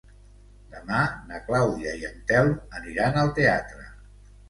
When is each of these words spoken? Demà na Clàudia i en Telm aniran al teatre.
Demà 0.75 1.01
na 1.27 1.43
Clàudia 1.51 1.93
i 2.01 2.09
en 2.09 2.19
Telm 2.33 2.59
aniran 2.83 3.25
al 3.29 3.35
teatre. 3.41 3.91